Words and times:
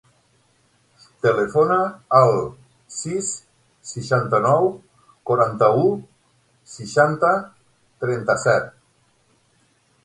Telefona 1.25 1.75
al 2.19 2.33
sis, 2.95 3.29
seixanta-nou, 3.91 4.67
quaranta-u, 5.31 5.87
seixanta, 6.75 7.37
trenta-set. 8.05 8.75